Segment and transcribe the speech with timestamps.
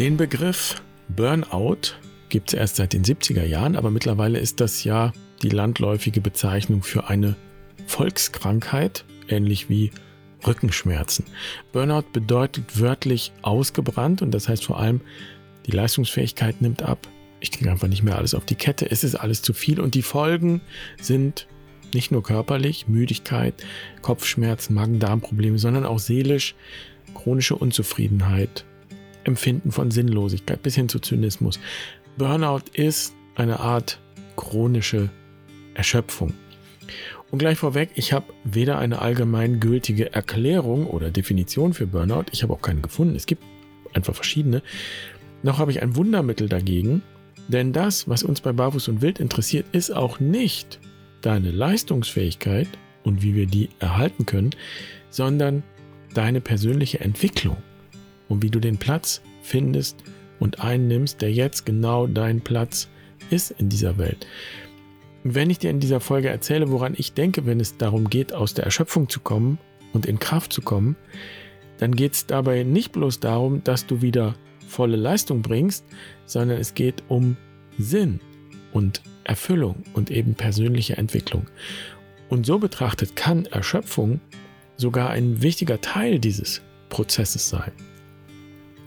[0.00, 0.80] Den Begriff
[1.14, 1.92] Burnout
[2.30, 5.12] gibt es erst seit den 70er Jahren, aber mittlerweile ist das ja
[5.42, 7.36] die landläufige Bezeichnung für eine
[7.86, 9.90] Volkskrankheit, ähnlich wie
[10.46, 11.26] Rückenschmerzen.
[11.72, 15.02] Burnout bedeutet wörtlich ausgebrannt und das heißt vor allem,
[15.66, 17.06] die Leistungsfähigkeit nimmt ab.
[17.40, 18.90] Ich kriege einfach nicht mehr alles auf die Kette.
[18.90, 20.62] Es ist alles zu viel und die Folgen
[20.98, 21.46] sind
[21.92, 23.52] nicht nur körperlich, Müdigkeit,
[24.00, 26.54] Kopfschmerzen, Magen-Darm-Probleme, sondern auch seelisch,
[27.12, 28.64] chronische Unzufriedenheit,
[29.24, 31.58] Empfinden von Sinnlosigkeit bis hin zu Zynismus.
[32.16, 34.00] Burnout ist eine Art
[34.36, 35.10] chronische
[35.74, 36.34] Erschöpfung.
[37.30, 42.52] Und gleich vorweg, ich habe weder eine allgemeingültige Erklärung oder Definition für Burnout, ich habe
[42.52, 43.44] auch keine gefunden, es gibt
[43.92, 44.62] einfach verschiedene,
[45.42, 47.02] noch habe ich ein Wundermittel dagegen,
[47.48, 50.80] denn das, was uns bei Barfuß und Wild interessiert, ist auch nicht
[51.20, 52.68] deine Leistungsfähigkeit
[53.04, 54.50] und wie wir die erhalten können,
[55.10, 55.62] sondern
[56.14, 57.56] deine persönliche Entwicklung
[58.30, 60.02] und wie du den Platz findest
[60.38, 62.88] und einnimmst, der jetzt genau dein Platz
[63.28, 64.26] ist in dieser Welt.
[65.22, 68.54] Wenn ich dir in dieser Folge erzähle, woran ich denke, wenn es darum geht, aus
[68.54, 69.58] der Erschöpfung zu kommen
[69.92, 70.96] und in Kraft zu kommen,
[71.76, 74.34] dann geht es dabei nicht bloß darum, dass du wieder
[74.66, 75.84] volle Leistung bringst,
[76.24, 77.36] sondern es geht um
[77.78, 78.20] Sinn
[78.72, 81.46] und Erfüllung und eben persönliche Entwicklung.
[82.28, 84.20] Und so betrachtet kann Erschöpfung
[84.76, 87.72] sogar ein wichtiger Teil dieses Prozesses sein.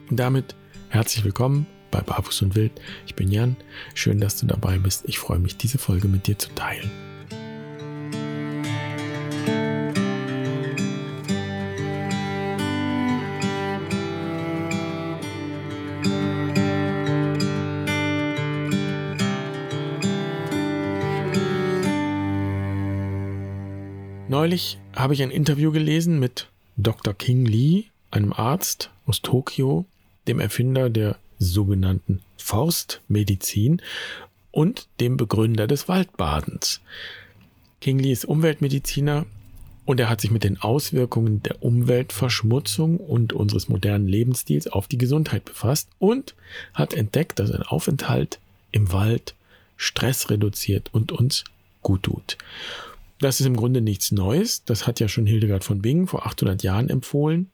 [0.09, 0.56] Und damit
[0.90, 2.73] herzlich willkommen bei Barfuß und Wild.
[3.06, 3.56] Ich bin Jan.
[3.94, 5.04] Schön, dass du dabei bist.
[5.08, 6.92] Ich freue mich, diese Folge mit dir zu teilen.
[24.28, 27.14] Neulich habe ich ein Interview gelesen mit Dr.
[27.14, 29.86] King Lee, einem Arzt aus Tokio,
[30.28, 33.82] dem Erfinder der sogenannten Forstmedizin
[34.52, 36.82] und dem Begründer des Waldbadens.
[37.82, 39.26] Kingley ist Umweltmediziner
[39.86, 44.98] und er hat sich mit den Auswirkungen der Umweltverschmutzung und unseres modernen Lebensstils auf die
[44.98, 46.36] Gesundheit befasst und
[46.73, 48.39] hat entdeckt, dass ein Aufenthalt
[48.72, 49.36] im Wald
[49.76, 51.44] Stress reduziert und uns
[51.82, 52.38] gut tut.
[53.20, 54.64] Das ist im Grunde nichts Neues.
[54.64, 57.52] Das hat ja schon Hildegard von Bingen vor 800 Jahren empfohlen,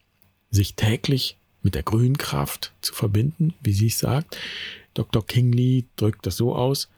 [0.51, 4.37] sich täglich mit der Grünkraft zu verbinden, wie sie es sagt.
[4.93, 5.25] Dr.
[5.25, 6.89] Kingley drückt das so aus,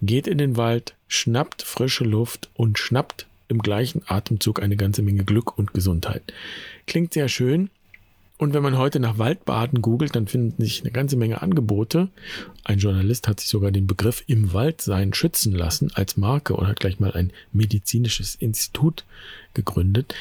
[0.00, 5.24] geht in den Wald, schnappt frische Luft und schnappt im gleichen Atemzug eine ganze Menge
[5.24, 6.32] Glück und Gesundheit.
[6.86, 7.70] Klingt sehr schön.
[8.38, 12.08] Und wenn man heute nach Waldbaden googelt, dann finden sich eine ganze Menge Angebote.
[12.64, 16.80] Ein Journalist hat sich sogar den Begriff im Waldsein schützen lassen als Marke und hat
[16.80, 19.04] gleich mal ein medizinisches Institut
[19.54, 20.14] gegründet.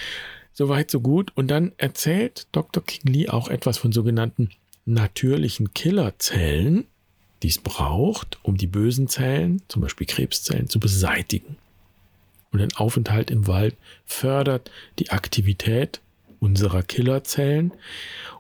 [0.53, 1.31] Soweit, so gut.
[1.35, 2.83] Und dann erzählt Dr.
[2.83, 4.49] King Lee auch etwas von sogenannten
[4.85, 6.85] natürlichen Killerzellen,
[7.43, 11.57] die es braucht, um die bösen Zellen, zum Beispiel Krebszellen, zu beseitigen.
[12.51, 13.75] Und ein Aufenthalt im Wald
[14.05, 14.69] fördert
[14.99, 16.01] die Aktivität
[16.39, 17.71] unserer Killerzellen.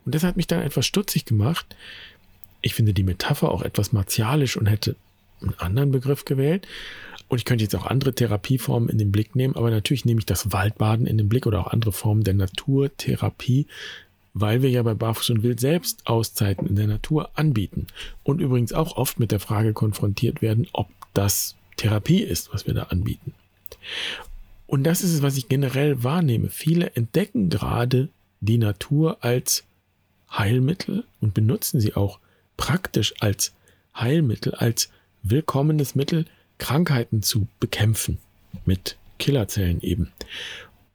[0.05, 1.65] Und das hat mich dann etwas stutzig gemacht.
[2.61, 4.95] Ich finde die Metapher auch etwas martialisch und hätte
[5.41, 6.67] einen anderen Begriff gewählt.
[7.31, 10.25] Und ich könnte jetzt auch andere Therapieformen in den Blick nehmen, aber natürlich nehme ich
[10.25, 13.67] das Waldbaden in den Blick oder auch andere Formen der Naturtherapie,
[14.33, 17.87] weil wir ja bei Barfuß und Wild selbst Auszeiten in der Natur anbieten
[18.23, 22.73] und übrigens auch oft mit der Frage konfrontiert werden, ob das Therapie ist, was wir
[22.73, 23.33] da anbieten.
[24.67, 26.49] Und das ist es, was ich generell wahrnehme.
[26.49, 28.09] Viele entdecken gerade
[28.41, 29.63] die Natur als
[30.29, 32.19] Heilmittel und benutzen sie auch
[32.57, 33.53] praktisch als
[33.95, 34.89] Heilmittel, als
[35.23, 36.25] willkommenes Mittel,
[36.61, 38.19] Krankheiten zu bekämpfen.
[38.65, 40.11] Mit Killerzellen eben.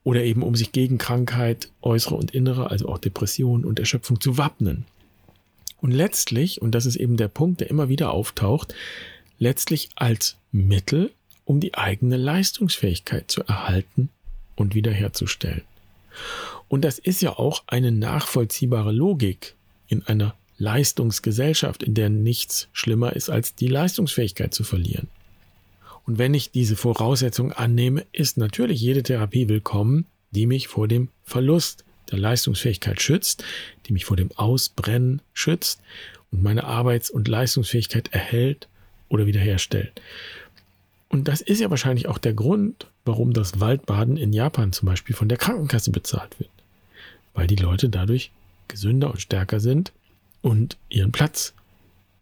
[0.04, 4.38] Oder eben um sich gegen Krankheit, äußere und innere, also auch Depression und Erschöpfung zu
[4.38, 4.84] wappnen.
[5.81, 8.75] Und letztlich, und das ist eben der Punkt, der immer wieder auftaucht,
[9.41, 11.10] letztlich als Mittel,
[11.44, 14.09] um die eigene Leistungsfähigkeit zu erhalten
[14.54, 15.63] und wiederherzustellen.
[16.68, 19.57] Und das ist ja auch eine nachvollziehbare Logik
[19.89, 25.09] in einer Leistungsgesellschaft, in der nichts schlimmer ist, als die Leistungsfähigkeit zu verlieren.
[26.06, 31.08] Und wenn ich diese Voraussetzung annehme, ist natürlich jede Therapie willkommen, die mich vor dem
[31.24, 33.42] Verlust der Leistungsfähigkeit schützt,
[33.86, 35.80] die mich vor dem Ausbrennen schützt
[36.30, 38.68] und meine Arbeits- und Leistungsfähigkeit erhält
[39.08, 40.00] oder wiederherstellt.
[41.08, 45.16] Und das ist ja wahrscheinlich auch der Grund, warum das Waldbaden in Japan zum Beispiel
[45.16, 46.50] von der Krankenkasse bezahlt wird.
[47.34, 48.30] Weil die Leute dadurch
[48.68, 49.92] gesünder und stärker sind
[50.41, 51.54] und ihren Platz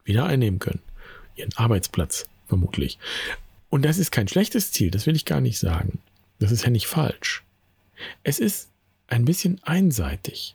[0.05, 0.81] wieder einnehmen können.
[1.37, 2.99] Ihren Arbeitsplatz vermutlich.
[3.75, 5.99] Und das ist kein schlechtes Ziel, das will ich gar nicht sagen.
[6.39, 7.43] Das ist ja nicht falsch.
[8.23, 8.69] Es ist
[9.09, 10.55] ein bisschen einseitig.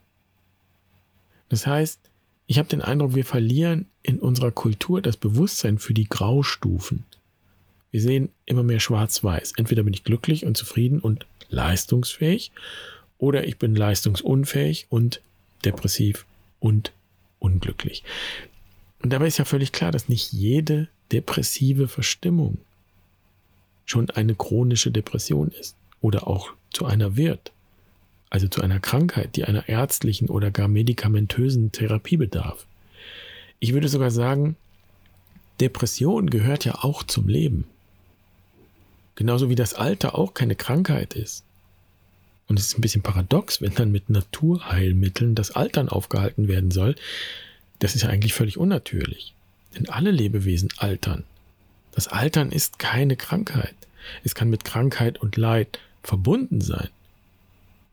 [1.49, 1.99] Das heißt,
[2.47, 7.03] Ich habe den Eindruck, wir verlieren in unserer Kultur das Bewusstsein für die Graustufen.
[7.91, 9.55] Wir sehen immer mehr schwarz-weiß.
[9.57, 12.53] Entweder bin ich glücklich und zufrieden und leistungsfähig
[13.17, 15.21] oder ich bin leistungsunfähig und
[15.65, 16.25] depressiv
[16.61, 16.93] und
[17.39, 18.05] unglücklich.
[19.03, 22.59] Und dabei ist ja völlig klar, dass nicht jede depressive Verstimmung
[23.89, 27.51] schon eine chronische Depression ist oder auch zu einer wird.
[28.29, 32.67] Also zu einer Krankheit, die einer ärztlichen oder gar medikamentösen Therapie bedarf.
[33.59, 34.55] Ich würde sogar sagen,
[35.59, 37.65] Depression gehört ja auch zum Leben.
[39.15, 41.43] Genauso wie das Alter auch keine Krankheit ist.
[42.47, 46.95] Und es ist ein bisschen paradox, wenn dann mit Naturheilmitteln das Altern aufgehalten werden soll.
[47.79, 49.33] Das ist ja eigentlich völlig unnatürlich.
[49.75, 51.25] Denn alle Lebewesen altern.
[51.93, 53.75] Das Altern ist keine Krankheit.
[54.23, 56.89] Es kann mit Krankheit und Leid verbunden sein.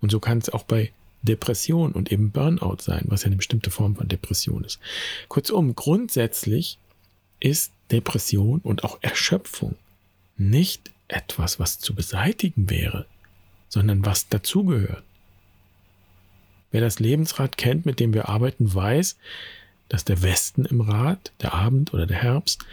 [0.00, 3.70] Und so kann es auch bei Depression und eben Burnout sein, was ja eine bestimmte
[3.70, 4.78] Form von Depression ist.
[5.28, 6.78] Kurzum, grundsätzlich
[7.40, 9.76] ist Depression und auch Erschöpfung
[10.37, 13.06] nicht etwas, was zu beseitigen wäre,
[13.69, 15.02] sondern was dazugehört.
[16.70, 19.16] Wer das Lebensrad kennt, mit dem wir arbeiten, weiß,
[19.88, 22.64] dass der Westen im Rad, der Abend oder der Herbst,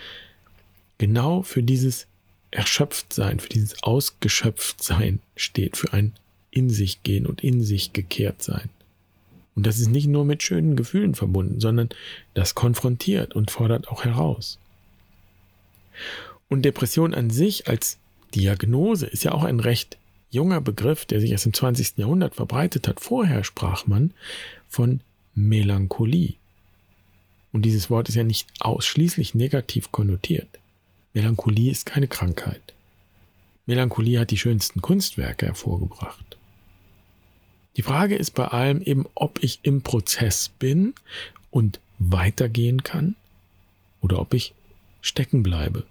[0.98, 2.08] genau für dieses
[2.52, 6.14] Erschöpftsein, für dieses Ausgeschöpftsein steht, für ein
[6.52, 8.70] in sich gehen und in sich gekehrt sein.
[9.56, 11.90] Und das ist nicht nur mit schönen Gefühlen verbunden, sondern
[12.34, 14.60] das konfrontiert und fordert auch heraus.
[16.50, 17.98] Und Depression an sich als
[18.34, 19.98] Diagnose ist ja auch ein recht
[20.32, 21.98] junger Begriff, der sich erst im 20.
[21.98, 23.00] Jahrhundert verbreitet hat.
[23.00, 24.12] Vorher sprach man
[24.70, 25.02] von
[25.36, 26.36] Melancholie.
[27.52, 30.48] Und dieses Wort ist ja nicht ausschließlich negativ konnotiert.
[31.14, 32.74] Melancholie ist keine Krankheit.
[33.68, 36.38] Melancholie hat die schönsten Kunstwerke hervorgebracht.
[37.78, 40.94] Die Frage ist bei allem eben, ob ich im Prozess bin
[41.52, 43.16] und weitergehen kann
[44.02, 44.54] oder ob ich
[45.02, 45.86] stecken bleibe,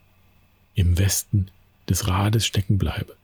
[0.74, 1.50] im Westen
[1.88, 3.16] des Rades stecken bleibe.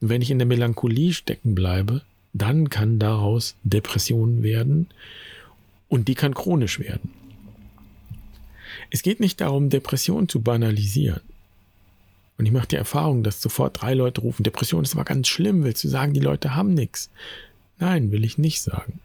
[0.00, 2.02] Und wenn ich in der Melancholie stecken bleibe,
[2.32, 4.88] dann kann daraus Depression werden
[5.88, 7.10] und die kann chronisch werden.
[8.90, 11.20] Es geht nicht darum, Depression zu banalisieren.
[12.42, 15.62] Und ich mache die Erfahrung, dass sofort drei Leute rufen, Depression ist aber ganz schlimm,
[15.62, 17.08] willst du sagen, die Leute haben nichts?
[17.78, 18.98] Nein, will ich nicht sagen.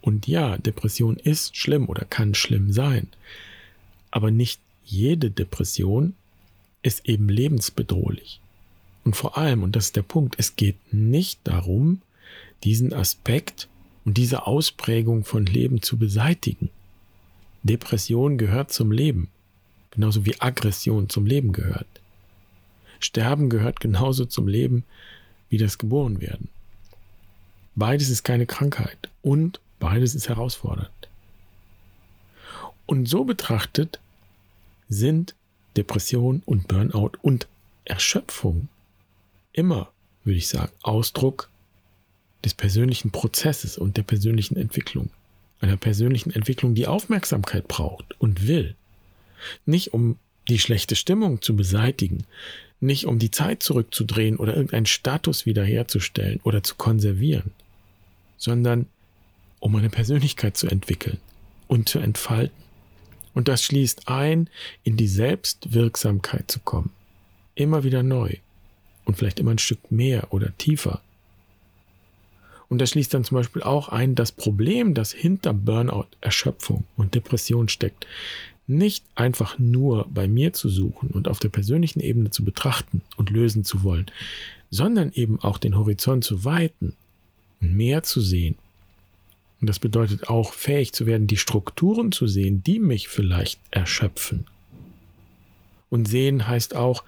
[0.00, 3.06] Und ja, Depression ist schlimm oder kann schlimm sein.
[4.10, 6.14] Aber nicht jede Depression
[6.82, 8.40] ist eben lebensbedrohlich.
[9.04, 12.02] Und vor allem, und das ist der Punkt, es geht nicht darum,
[12.64, 13.68] diesen Aspekt
[14.04, 16.68] und diese Ausprägung von Leben zu beseitigen.
[17.62, 19.28] Depression gehört zum Leben,
[19.92, 21.86] genauso wie Aggression zum Leben gehört.
[23.00, 24.84] Sterben gehört genauso zum Leben
[25.48, 26.48] wie das Geborenwerden.
[27.74, 30.90] Beides ist keine Krankheit und beides ist herausfordernd.
[32.86, 34.00] Und so betrachtet
[34.88, 35.34] sind
[35.76, 37.46] Depression und Burnout und
[37.84, 38.68] Erschöpfung
[39.52, 39.90] immer,
[40.24, 41.48] würde ich sagen, Ausdruck
[42.44, 45.10] des persönlichen Prozesses und der persönlichen Entwicklung.
[45.60, 48.74] Einer persönlichen Entwicklung, die Aufmerksamkeit braucht und will.
[49.66, 50.16] Nicht um
[50.48, 52.24] die schlechte Stimmung zu beseitigen,
[52.80, 57.52] nicht um die Zeit zurückzudrehen oder irgendeinen Status wiederherzustellen oder zu konservieren,
[58.36, 58.86] sondern
[59.58, 61.18] um eine Persönlichkeit zu entwickeln
[61.68, 62.56] und zu entfalten.
[63.34, 64.48] Und das schließt ein,
[64.82, 66.90] in die Selbstwirksamkeit zu kommen.
[67.54, 68.34] Immer wieder neu.
[69.04, 71.00] Und vielleicht immer ein Stück mehr oder tiefer.
[72.68, 77.14] Und das schließt dann zum Beispiel auch ein, das Problem, das hinter Burnout, Erschöpfung und
[77.14, 78.06] Depression steckt,
[78.70, 83.30] nicht einfach nur bei mir zu suchen und auf der persönlichen Ebene zu betrachten und
[83.30, 84.06] lösen zu wollen,
[84.70, 86.94] sondern eben auch den Horizont zu weiten
[87.60, 88.56] und mehr zu sehen.
[89.60, 94.46] Und das bedeutet auch fähig zu werden, die Strukturen zu sehen, die mich vielleicht erschöpfen.
[95.90, 97.04] Und sehen heißt auch,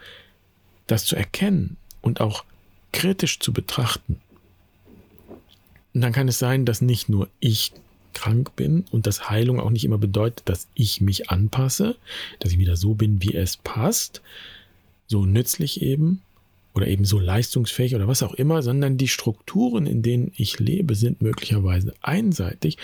[0.86, 2.44] das zu erkennen und auch
[2.92, 4.20] kritisch zu betrachten.
[5.94, 7.72] Und dann kann es sein, dass nicht nur ich
[8.14, 11.96] krank bin und dass Heilung auch nicht immer bedeutet, dass ich mich anpasse,
[12.38, 14.22] dass ich wieder so bin, wie es passt,
[15.06, 16.22] so nützlich eben
[16.74, 20.94] oder eben so leistungsfähig oder was auch immer, sondern die Strukturen, in denen ich lebe,
[20.94, 22.78] sind möglicherweise einseitig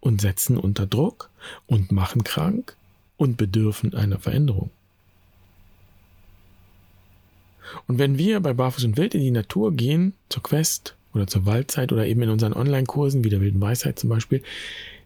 [0.00, 1.30] und setzen unter Druck
[1.66, 2.76] und machen krank
[3.16, 4.70] und bedürfen einer Veränderung.
[7.86, 11.46] Und wenn wir bei Barfuß und Wild in die Natur gehen, zur Quest, oder zur
[11.46, 14.42] Waldzeit oder eben in unseren Online-Kursen wie der wilden Weisheit zum Beispiel,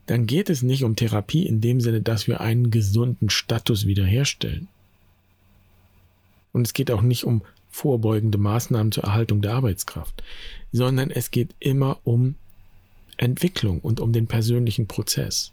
[0.07, 4.69] dann geht es nicht um Therapie in dem Sinne, dass wir einen gesunden Status wiederherstellen.
[6.53, 10.23] Und es geht auch nicht um vorbeugende Maßnahmen zur Erhaltung der Arbeitskraft,
[10.73, 12.37] sondern es geht immer um
[13.19, 15.53] Entwicklung und um den persönlichen Prozess.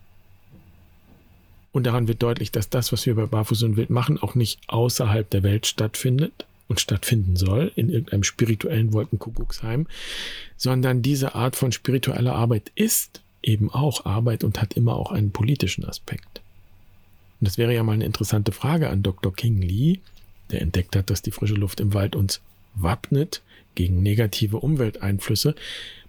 [1.71, 4.59] Und daran wird deutlich, dass das, was wir bei Barfuß und Wild machen, auch nicht
[4.67, 9.87] außerhalb der Welt stattfindet und stattfinden soll, in irgendeinem spirituellen Wolkenkuckucksheim,
[10.57, 15.31] sondern diese Art von spiritueller Arbeit ist eben auch Arbeit und hat immer auch einen
[15.31, 16.41] politischen Aspekt.
[17.39, 19.33] Und das wäre ja mal eine interessante Frage an Dr.
[19.33, 19.99] King Lee,
[20.51, 22.41] der entdeckt hat, dass die frische Luft im Wald uns
[22.75, 23.41] wappnet
[23.75, 25.55] gegen negative Umwelteinflüsse.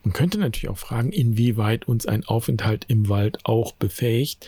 [0.04, 4.46] Man könnte natürlich auch fragen, inwieweit uns ein Aufenthalt im Wald auch befähigt,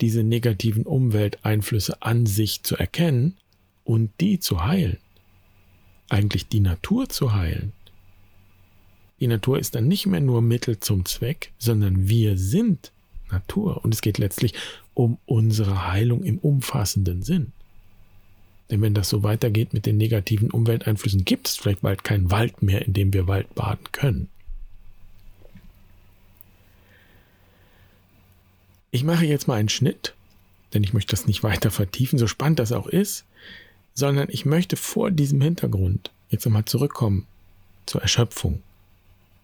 [0.00, 3.36] diese negativen Umwelteinflüsse an sich zu erkennen
[3.84, 4.98] und die zu heilen.
[6.08, 7.72] Eigentlich die Natur zu heilen.
[9.20, 12.92] Die Natur ist dann nicht mehr nur Mittel zum Zweck, sondern wir sind
[13.30, 13.84] Natur.
[13.84, 14.54] Und es geht letztlich
[14.94, 17.52] um unsere Heilung im umfassenden Sinn.
[18.70, 22.62] Denn wenn das so weitergeht mit den negativen Umwelteinflüssen, gibt es vielleicht bald keinen Wald
[22.62, 24.28] mehr, in dem wir Wald baden können.
[28.90, 30.14] Ich mache jetzt mal einen Schnitt,
[30.72, 33.24] denn ich möchte das nicht weiter vertiefen, so spannend das auch ist,
[33.98, 37.26] sondern ich möchte vor diesem Hintergrund jetzt nochmal zurückkommen
[37.84, 38.62] zur Erschöpfung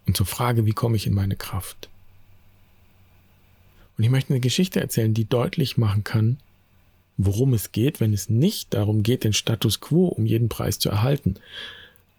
[0.07, 1.89] und zur Frage, wie komme ich in meine Kraft.
[3.99, 6.37] Und ich möchte eine Geschichte erzählen, die deutlich machen kann,
[7.17, 10.89] worum es geht, wenn es nicht darum geht, den Status quo um jeden Preis zu
[10.89, 11.35] erhalten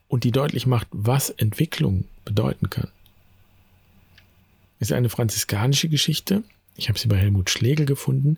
[0.10, 2.90] und die deutlich macht, was Entwicklung bedeuten kann.
[4.82, 6.44] Es ist eine franziskanische Geschichte.
[6.76, 8.36] Ich habe sie bei Helmut Schlegel gefunden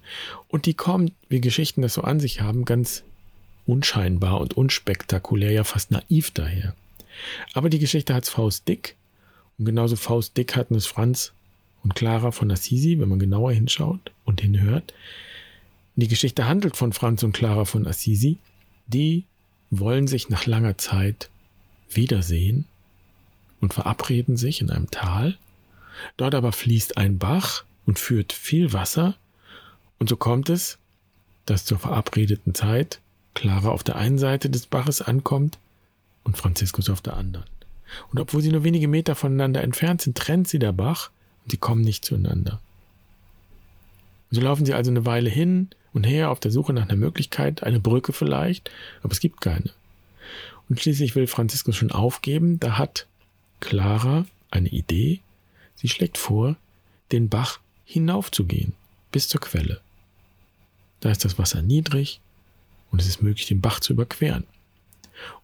[0.49, 3.03] und die kommt, wie Geschichten das so an sich haben, ganz
[3.67, 6.75] unscheinbar und unspektakulär, ja fast naiv daher.
[7.53, 8.95] Aber die Geschichte hat es Faust Dick
[9.57, 11.33] und genauso Faust Dick hatten es Franz
[11.83, 14.93] und Clara von Assisi, wenn man genauer hinschaut und hinhört.
[15.95, 18.37] Die Geschichte handelt von Franz und Clara von Assisi.
[18.87, 19.25] Die
[19.71, 21.29] wollen sich nach langer Zeit
[21.89, 22.65] wiedersehen
[23.61, 25.37] und verabreden sich in einem Tal.
[26.15, 29.15] Dort aber fließt ein Bach und führt viel Wasser.
[29.97, 30.77] Und so kommt es,
[31.45, 32.99] dass zur verabredeten Zeit
[33.37, 35.59] Clara auf der einen Seite des Baches ankommt
[36.23, 37.45] und Franziskus auf der anderen.
[38.11, 41.11] Und obwohl sie nur wenige Meter voneinander entfernt sind, trennt sie der Bach
[41.43, 42.59] und sie kommen nicht zueinander.
[44.31, 47.61] so laufen sie also eine Weile hin und her auf der Suche nach einer Möglichkeit,
[47.61, 48.71] eine Brücke vielleicht,
[49.03, 49.69] aber es gibt keine.
[50.67, 53.05] Und schließlich will Franziskus schon aufgeben, da hat
[53.59, 55.19] Clara eine Idee.
[55.75, 56.55] Sie schlägt vor,
[57.11, 58.73] den Bach hinaufzugehen,
[59.11, 59.79] bis zur Quelle.
[61.01, 62.19] Da ist das Wasser niedrig
[62.91, 64.45] und es ist möglich, den Bach zu überqueren.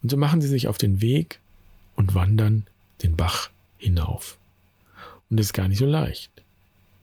[0.02, 1.40] Und so machen sie sich auf den Weg
[1.96, 2.66] und wandern
[3.02, 4.38] den Bach hinauf.
[5.30, 6.32] Und es ist gar nicht so leicht.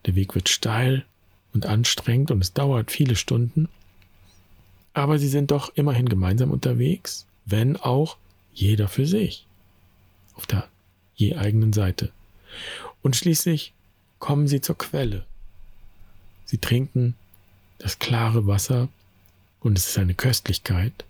[0.06, 1.04] Der Weg wird steil
[1.52, 3.68] und anstrengend und es dauert viele Stunden.
[4.94, 8.16] Aber sie sind doch immerhin gemeinsam unterwegs, wenn auch
[8.52, 9.46] jeder für sich.
[10.34, 10.68] Auf der
[11.14, 12.12] je eigenen Seite.
[13.02, 13.72] Und schließlich
[14.18, 15.24] kommen sie zur Quelle.
[16.44, 17.14] Sie trinken
[17.78, 18.88] das klare Wasser
[19.60, 21.04] und es ist eine Köstlichkeit.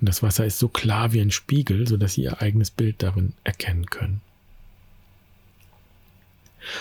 [0.00, 3.32] Und das Wasser ist so klar wie ein Spiegel, sodass sie ihr eigenes Bild darin
[3.44, 4.20] erkennen können.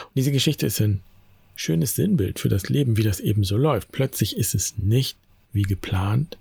[0.04, 1.02] Und diese Geschichte ist ein
[1.56, 3.92] schönes Sinnbild für das Leben, wie das eben so läuft.
[3.92, 5.18] Plötzlich ist es nicht
[5.54, 6.38] wie geplant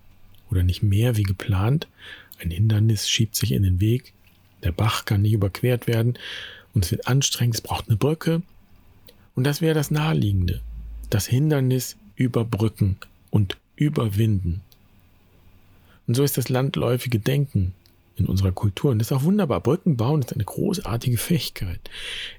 [0.50, 1.88] oder nicht mehr wie geplant.
[2.38, 4.12] Ein Hindernis schiebt sich in den Weg.
[4.62, 6.18] Der Bach kann nicht überquert werden
[6.74, 7.54] und es wird anstrengend.
[7.54, 8.42] Es braucht eine Brücke.
[9.34, 10.60] Und das wäre das Naheliegende.
[11.08, 12.96] Das Hindernis überbrücken
[13.30, 14.62] und überwinden.
[16.06, 17.74] Und so ist das landläufige Denken
[18.16, 18.90] in unserer Kultur.
[18.90, 19.60] Und das ist auch wunderbar.
[19.60, 21.80] Brücken bauen ist eine großartige Fähigkeit.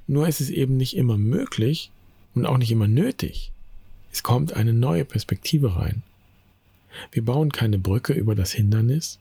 [0.08, 1.92] Nur ist es eben nicht immer möglich,
[2.38, 3.52] und auch nicht immer nötig.
[4.12, 6.04] Es kommt eine neue Perspektive rein.
[7.12, 9.20] Wir bauen keine Brücke über das Hindernis,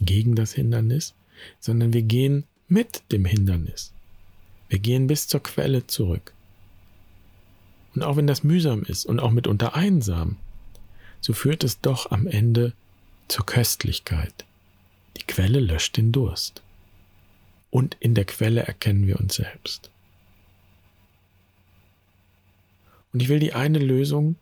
[0.00, 1.14] gegen das Hindernis,
[1.60, 3.92] sondern wir gehen mit dem Hindernis.
[4.68, 6.32] Wir gehen bis zur Quelle zurück.
[7.94, 10.36] Und auch wenn das mühsam ist und auch mitunter einsam,
[11.20, 12.72] so führt es doch am Ende
[13.28, 14.44] zur Köstlichkeit.
[15.16, 16.62] Die Quelle löscht den Durst.
[17.70, 19.90] Und in der Quelle erkennen wir uns selbst.
[23.12, 24.36] Und ich will die eine Lösung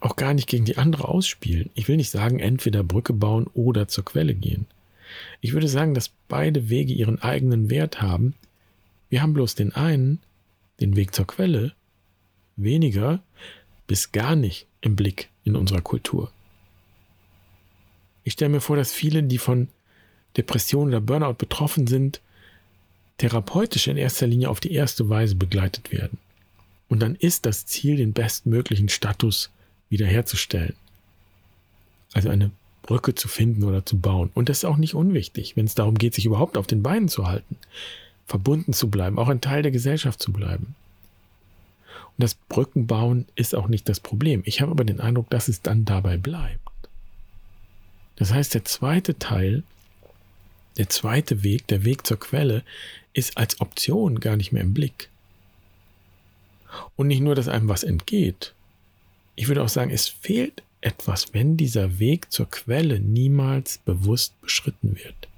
[0.00, 1.70] auch gar nicht gegen die andere ausspielen.
[1.74, 4.66] Ich will nicht sagen, entweder Brücke bauen oder zur Quelle gehen.
[5.40, 8.34] Ich würde sagen, dass beide Wege ihren eigenen Wert haben.
[9.10, 10.20] Wir haben bloß den einen,
[10.80, 11.74] den Weg zur Quelle,
[12.56, 13.22] weniger
[13.86, 16.30] bis gar nicht im Blick in unserer Kultur.
[18.24, 19.68] Ich stelle mir vor, dass viele, die von
[20.36, 22.20] Depression oder Burnout betroffen sind,
[23.18, 26.18] therapeutisch in erster Linie auf die erste Weise begleitet werden.
[26.88, 29.50] Und dann ist das Ziel, den bestmöglichen Status
[29.88, 30.74] wiederherzustellen.
[32.12, 32.50] Also eine
[32.82, 34.30] Brücke zu finden oder zu bauen.
[34.34, 37.08] Und das ist auch nicht unwichtig, wenn es darum geht, sich überhaupt auf den Beinen
[37.08, 37.56] zu halten,
[38.26, 40.74] verbunden zu bleiben, auch ein Teil der Gesellschaft zu bleiben.
[42.16, 44.42] Und das Brückenbauen ist auch nicht das Problem.
[44.44, 46.60] Ich habe aber den Eindruck, dass es dann dabei bleibt.
[48.16, 49.62] Das heißt, der zweite Teil,
[50.76, 52.62] der zweite Weg, der Weg zur Quelle,
[53.14, 55.08] ist als Option gar nicht mehr im Blick.
[56.96, 58.54] Und nicht nur, dass einem was entgeht.
[59.34, 64.96] Ich würde auch sagen, es fehlt etwas, wenn dieser Weg zur Quelle niemals bewusst beschritten
[64.96, 65.28] wird.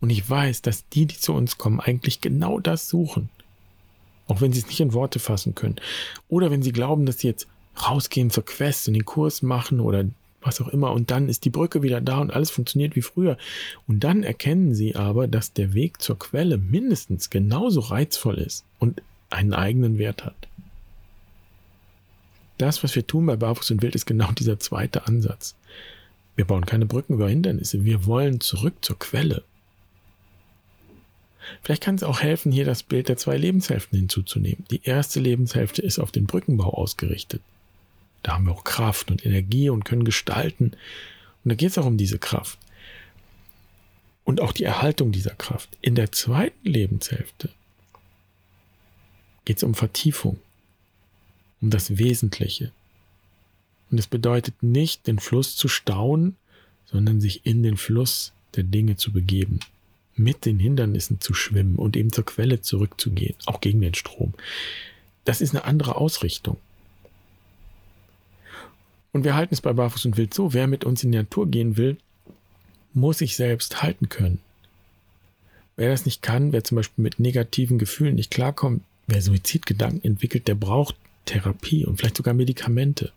[0.00, 3.28] Und ich weiß, dass die, die zu uns kommen, eigentlich genau das suchen.
[4.30, 5.76] Auch wenn sie es nicht in Worte fassen können.
[6.28, 7.48] Oder wenn sie glauben, dass sie jetzt
[7.82, 10.04] rausgehen zur Quest und den Kurs machen oder
[10.40, 13.36] was auch immer und dann ist die Brücke wieder da und alles funktioniert wie früher.
[13.88, 19.02] Und dann erkennen sie aber, dass der Weg zur Quelle mindestens genauso reizvoll ist und
[19.30, 20.36] einen eigenen Wert hat.
[22.56, 25.56] Das, was wir tun bei Barfuß und Wild, ist genau dieser zweite Ansatz.
[26.36, 29.42] Wir bauen keine Brücken über Hindernisse, wir wollen zurück zur Quelle.
[31.62, 34.64] Vielleicht kann es auch helfen, hier das Bild der zwei Lebenshälften hinzuzunehmen.
[34.70, 37.42] Die erste Lebenshälfte ist auf den Brückenbau ausgerichtet.
[38.22, 40.72] Da haben wir auch Kraft und Energie und können gestalten.
[41.44, 42.58] Und da geht es auch um diese Kraft.
[44.24, 45.70] Und auch die Erhaltung dieser Kraft.
[45.80, 47.48] In der zweiten Lebenshälfte
[49.44, 50.38] geht es um Vertiefung,
[51.60, 52.72] um das Wesentliche.
[53.90, 56.36] Und es bedeutet nicht, den Fluss zu stauen,
[56.84, 59.60] sondern sich in den Fluss der Dinge zu begeben
[60.20, 64.34] mit den Hindernissen zu schwimmen und eben zur Quelle zurückzugehen, auch gegen den Strom.
[65.24, 66.58] Das ist eine andere Ausrichtung.
[69.12, 71.48] Und wir halten es bei Barfuß und Wild so, wer mit uns in die Natur
[71.48, 71.96] gehen will,
[72.92, 74.40] muss sich selbst halten können.
[75.76, 80.46] Wer das nicht kann, wer zum Beispiel mit negativen Gefühlen nicht klarkommt, wer Suizidgedanken entwickelt,
[80.46, 83.12] der braucht Therapie und vielleicht sogar Medikamente,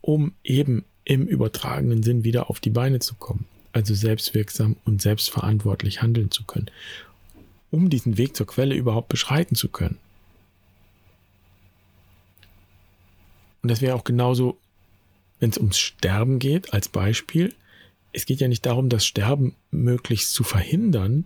[0.00, 6.00] um eben im übertragenen Sinn wieder auf die Beine zu kommen also selbstwirksam und selbstverantwortlich
[6.00, 6.70] handeln zu können,
[7.70, 9.98] um diesen Weg zur Quelle überhaupt beschreiten zu können.
[13.60, 14.56] Und das wäre auch genauso,
[15.40, 17.54] wenn es ums Sterben geht, als Beispiel.
[18.14, 21.24] Es geht ja nicht darum, das Sterben möglichst zu verhindern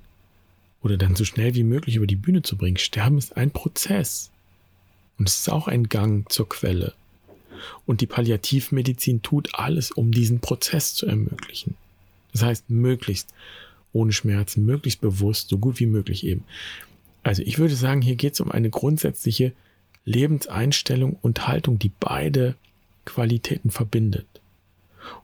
[0.83, 2.79] oder dann so schnell wie möglich über die Bühne zu bringen.
[2.79, 4.33] Sterben ist ein Prozess.
[5.19, 6.95] Und es ist auch ein Gang zur Quelle.
[7.87, 11.77] Und die Palliativmedizin tut alles, um diesen Prozess zu ermöglichen.
[12.33, 13.33] Das heißt, möglichst
[13.93, 16.45] ohne Schmerzen, möglichst bewusst, so gut wie möglich eben.
[17.23, 19.53] Also ich würde sagen, hier geht es um eine grundsätzliche
[20.05, 22.55] Lebenseinstellung und Haltung, die beide
[23.05, 24.27] Qualitäten verbindet.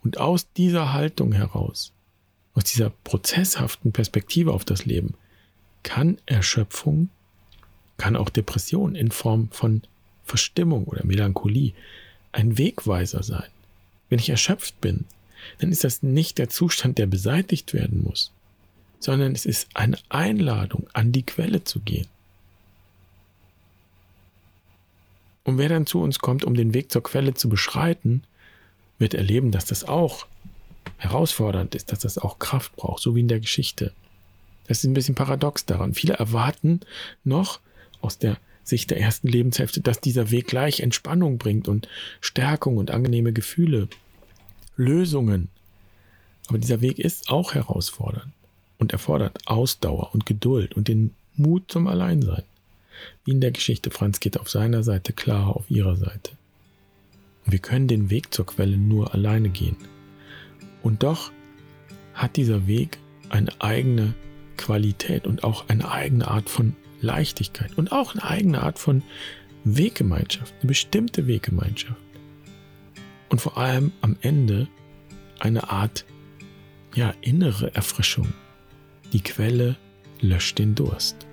[0.03, 1.93] Und aus dieser Haltung heraus,
[2.55, 5.15] aus dieser prozesshaften Perspektive auf das Leben,
[5.83, 7.11] kann Erschöpfung,
[7.97, 9.83] kann auch Depression in Form von
[10.25, 11.73] Verstimmung oder Melancholie
[12.33, 13.49] ein Wegweiser sein.
[14.09, 15.05] Wenn ich erschöpft bin,
[15.59, 18.33] dann ist das nicht der Zustand, der beseitigt werden muss,
[18.99, 22.09] sondern es ist eine Einladung, an die Quelle zu gehen.
[25.45, 28.25] Und wer dann zu uns kommt, um den Weg zur Quelle zu beschreiten,
[28.99, 30.27] wird erleben, dass das auch
[30.97, 33.93] herausfordernd ist, dass das auch Kraft braucht, so wie in der Geschichte.
[34.67, 35.95] Das ist ein bisschen paradox daran.
[35.95, 36.81] Viele erwarten
[37.25, 37.61] noch
[38.01, 41.89] aus der Sicht der ersten Lebenshälfte, dass dieser Weg gleich Entspannung bringt und
[42.21, 43.89] Stärkung und angenehme Gefühle.
[44.77, 45.49] Lösungen.
[46.49, 48.33] Aber dieser Weg ist auch herausfordernd
[48.79, 52.45] und erfordert Ausdauer und Geduld und den Mut zum Alleinsein.
[53.25, 56.33] Wie in der Geschichte, Franz geht auf seiner Seite, Clara auf ihrer Seite.
[57.45, 59.77] Und wir können den Weg zur Quelle nur alleine gehen.
[60.83, 61.31] Und doch
[62.15, 64.15] hat dieser Weg eine eigene
[64.57, 69.03] Qualität und auch eine eigene Art von Leichtigkeit und auch eine eigene Art von
[69.65, 72.01] Weggemeinschaft, eine bestimmte Weggemeinschaft
[73.29, 74.69] und vor allem am Ende
[75.39, 76.05] eine Art
[76.95, 78.33] ja, innere Erfrischung.
[79.13, 79.77] Die Quelle
[80.21, 81.27] löscht den Durst.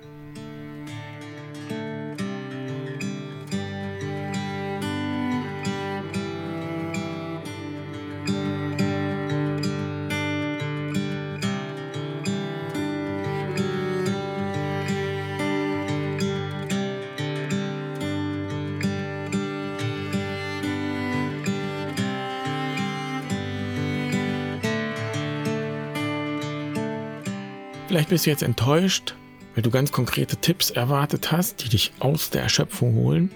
[27.94, 29.14] Vielleicht bist du jetzt enttäuscht,
[29.54, 33.30] weil du ganz konkrete Tipps erwartet hast, die dich aus der Erschöpfung holen.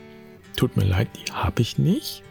[0.56, 2.24] Tut mir leid, die habe ich nicht.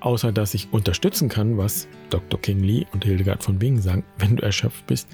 [0.00, 2.38] Außer dass ich unterstützen kann, was Dr.
[2.38, 5.08] King Lee und Hildegard von Bingen sagen, wenn du erschöpft bist,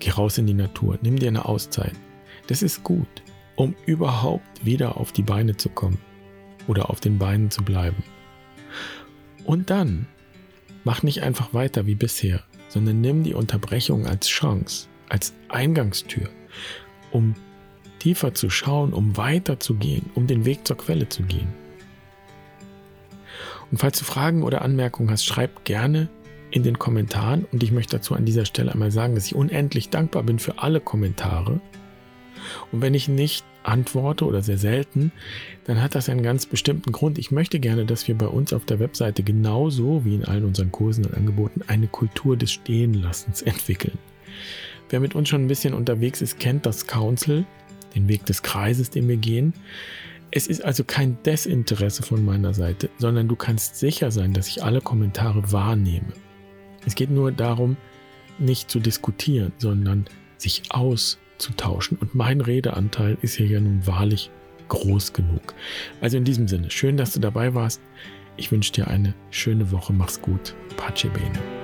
[0.00, 1.94] geh raus in die Natur, nimm dir eine Auszeit.
[2.48, 3.22] Das ist gut,
[3.54, 6.00] um überhaupt wieder auf die Beine zu kommen
[6.66, 8.02] oder auf den Beinen zu bleiben.
[9.44, 10.08] Und dann
[10.82, 16.28] mach nicht einfach weiter wie bisher, sondern nimm die Unterbrechung als Chance als Eingangstür,
[17.12, 17.36] um
[18.00, 21.54] tiefer zu schauen, um weiterzugehen, um den Weg zur Quelle zu gehen.
[23.70, 26.08] Und falls du Fragen oder Anmerkungen hast, schreib gerne
[26.50, 27.44] in den Kommentaren.
[27.52, 30.58] Und ich möchte dazu an dieser Stelle einmal sagen, dass ich unendlich dankbar bin für
[30.58, 31.60] alle Kommentare.
[32.72, 35.12] Und wenn ich nicht antworte oder sehr selten,
[35.62, 37.18] dann hat das einen ganz bestimmten Grund.
[37.18, 40.72] Ich möchte gerne, dass wir bei uns auf der Webseite genauso wie in allen unseren
[40.72, 43.96] Kursen und Angeboten eine Kultur des Stehenlassens entwickeln.
[44.94, 47.44] Wer mit uns schon ein bisschen unterwegs ist, kennt das Council,
[47.96, 49.52] den Weg des Kreises, den wir gehen.
[50.30, 54.62] Es ist also kein Desinteresse von meiner Seite, sondern du kannst sicher sein, dass ich
[54.62, 56.12] alle Kommentare wahrnehme.
[56.86, 57.76] Es geht nur darum,
[58.38, 60.04] nicht zu diskutieren, sondern
[60.36, 61.98] sich auszutauschen.
[61.98, 64.30] Und mein Redeanteil ist hier ja nun wahrlich
[64.68, 65.54] groß genug.
[66.00, 67.80] Also in diesem Sinne, schön, dass du dabei warst.
[68.36, 69.92] Ich wünsche dir eine schöne Woche.
[69.92, 70.54] Mach's gut.
[70.76, 71.63] Pace bene.